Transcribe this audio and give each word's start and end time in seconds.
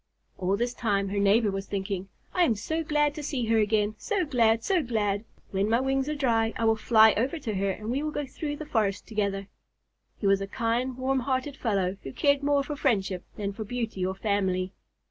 All 0.39 0.57
this 0.57 0.73
time 0.73 1.09
her 1.09 1.19
neighbor 1.19 1.51
was 1.51 1.67
thinking, 1.67 2.09
"I 2.33 2.43
am 2.43 2.55
so 2.55 2.83
glad 2.83 3.13
to 3.13 3.21
see 3.21 3.45
her 3.45 3.59
again, 3.59 3.93
so 3.99 4.25
glad, 4.25 4.63
so 4.63 4.81
glad! 4.81 5.25
When 5.51 5.69
my 5.69 5.79
wings 5.79 6.09
are 6.09 6.15
dry 6.15 6.53
I 6.57 6.65
will 6.65 6.75
fly 6.75 7.13
over 7.13 7.37
to 7.37 7.53
her 7.53 7.69
and 7.69 7.91
we 7.91 8.01
will 8.01 8.09
go 8.09 8.25
through 8.25 8.55
the 8.55 8.65
forest 8.65 9.07
together." 9.07 9.47
He 10.17 10.25
was 10.25 10.41
a 10.41 10.47
kind, 10.47 10.97
warm 10.97 11.19
hearted 11.19 11.55
fellow, 11.55 11.97
who 12.01 12.11
cared 12.13 12.41
more 12.41 12.63
for 12.63 12.75
friendship 12.75 13.23
than 13.35 13.53
for 13.53 13.63
beauty 13.63 14.03
or 14.03 14.15
family. 14.15 14.73